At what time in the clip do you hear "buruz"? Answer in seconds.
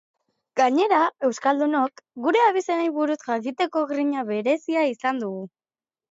2.95-3.17